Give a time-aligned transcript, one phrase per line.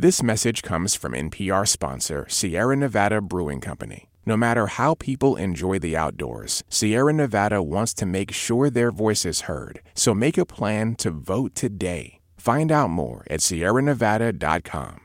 [0.00, 4.08] This message comes from NPR sponsor Sierra Nevada Brewing Company.
[4.24, 9.26] No matter how people enjoy the outdoors, Sierra Nevada wants to make sure their voice
[9.26, 9.82] is heard.
[9.92, 12.20] So make a plan to vote today.
[12.38, 15.02] Find out more at sierranevada.com.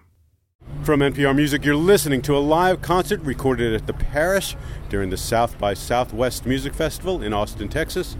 [0.84, 4.56] From NPR Music, you're listening to a live concert recorded at the Parish
[4.88, 8.16] during the South by Southwest Music Festival in Austin, Texas.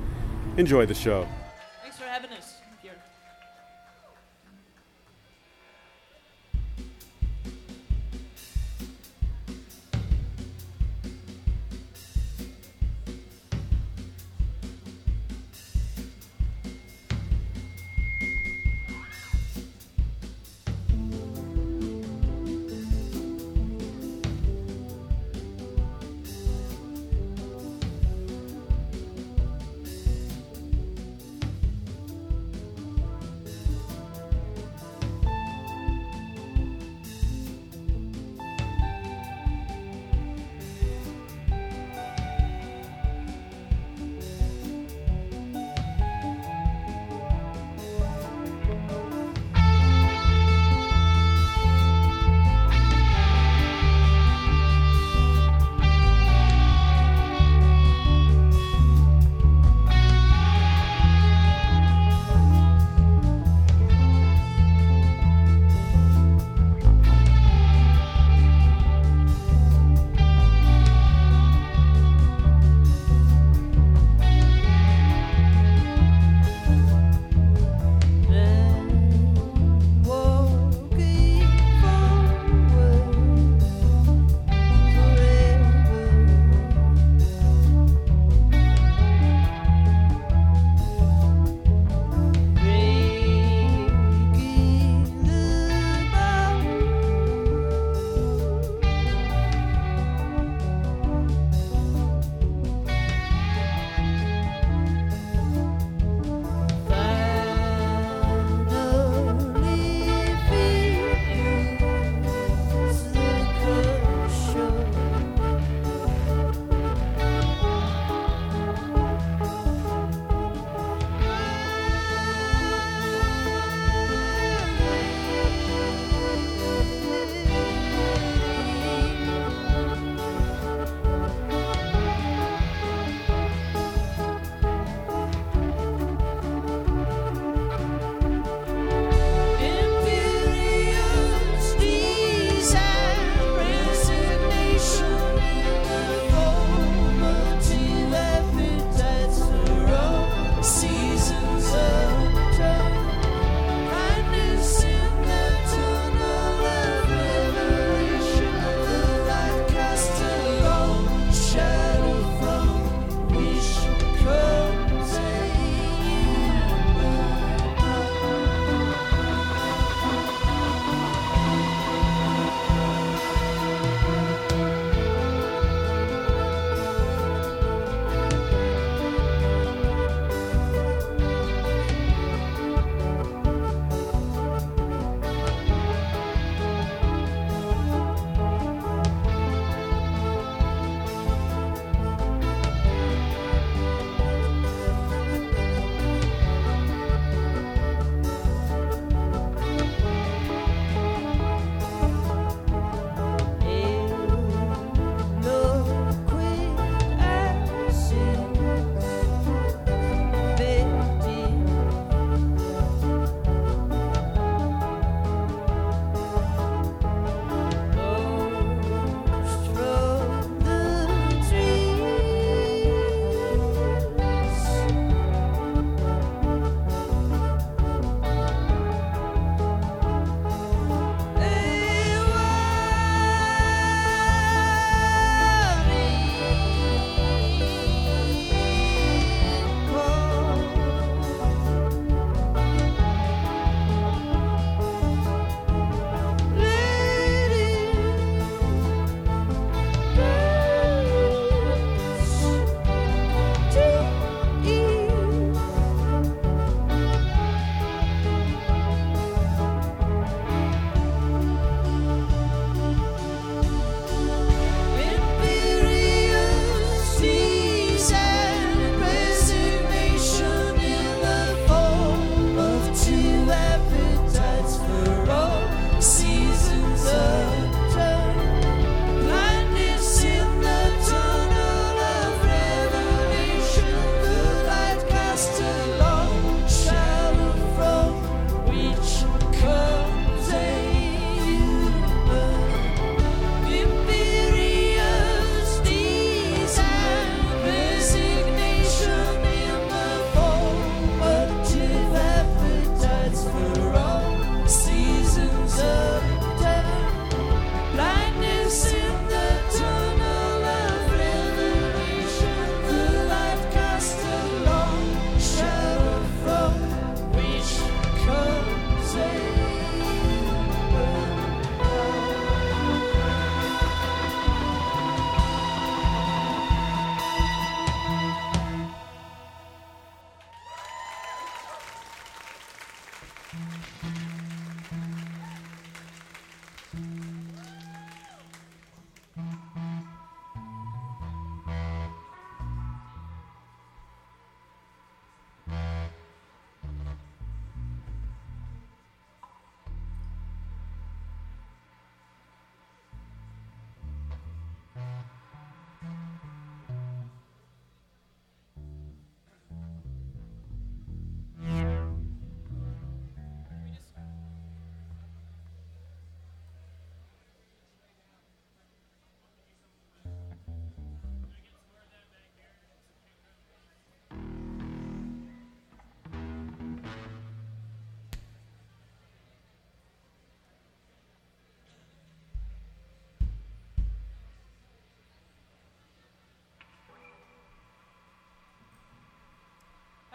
[0.58, 1.26] Enjoy the show.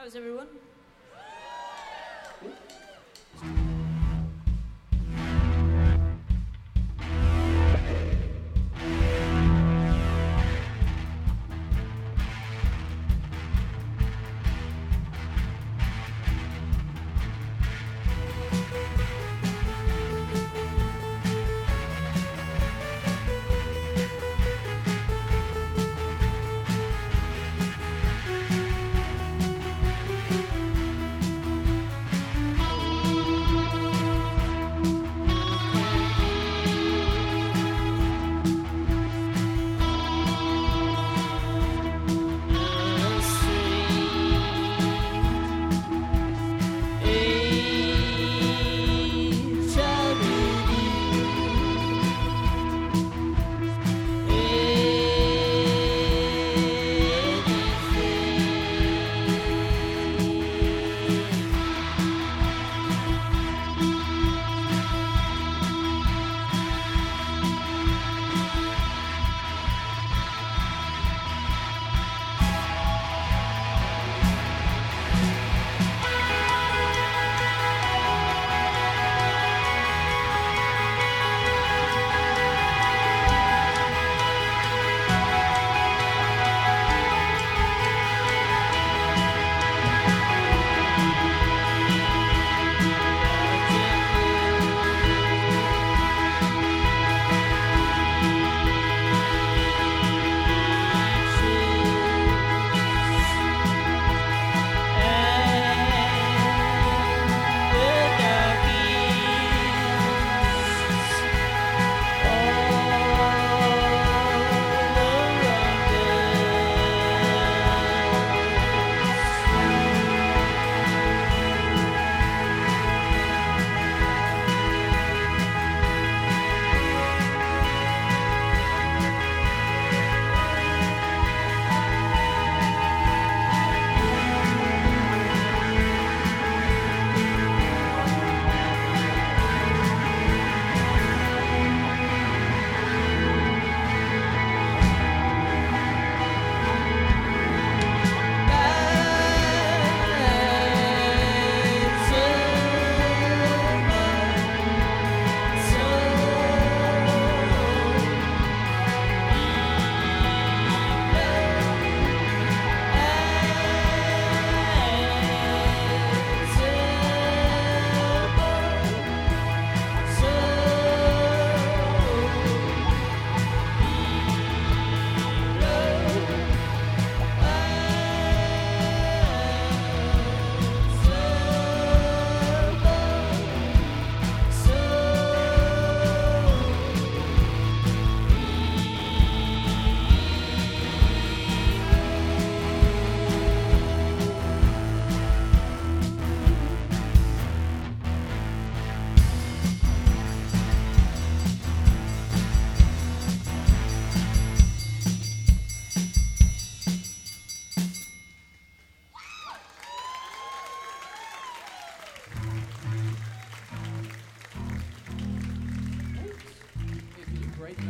[0.03, 0.47] How's everyone?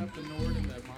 [0.02, 0.89] up the Nord and the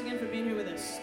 [0.00, 0.97] again for being here with us.